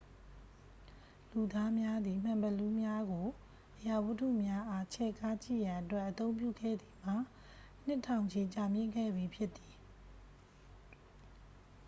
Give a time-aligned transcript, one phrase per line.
[1.31, 3.25] လူသာများသည် မှန်ဘီလူးများကို
[3.75, 7.15] အရာဝတ္ထုများအား ချဲ့ကားကြည့်ရန်အတွက် အသုံးပြုခဲ့သည်မှာ
[7.85, 9.75] နှစ်ထောင်ချီကြာမြှင့်ခဲ့ပြီဖြစ်သည်